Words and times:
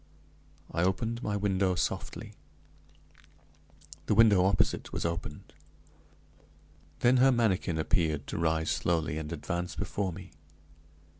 I 0.71 0.81
opened 0.81 1.21
my 1.21 1.37
window 1.37 1.75
softly; 1.75 2.33
the 4.07 4.15
window 4.15 4.43
opposite 4.45 4.91
was 4.91 5.05
opened! 5.05 5.53
Then 7.01 7.17
her 7.17 7.31
manikin 7.31 7.77
appeared 7.77 8.25
to 8.25 8.39
rise 8.39 8.71
slowly 8.71 9.19
and 9.19 9.31
advance 9.31 9.75
before 9.75 10.11
me. 10.11 10.31